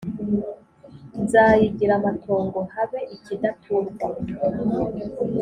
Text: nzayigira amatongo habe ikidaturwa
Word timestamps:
nzayigira 1.23 1.93
amatongo 1.99 2.57
habe 2.73 2.99
ikidaturwa 3.15 4.05